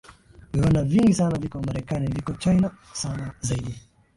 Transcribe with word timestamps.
viwanda 0.53 0.83
vingi 0.83 1.13
sana 1.13 1.37
viko 1.37 1.61
marekani 1.61 2.07
viko 2.07 2.33
china 2.33 2.71
sana 2.93 3.33
zaidi 3.41 3.81